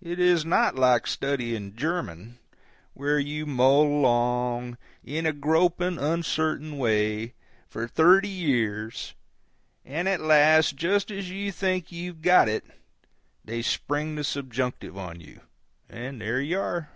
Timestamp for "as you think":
11.10-11.90